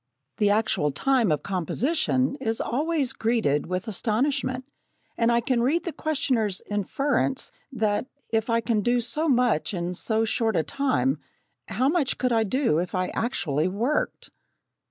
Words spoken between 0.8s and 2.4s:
time of composition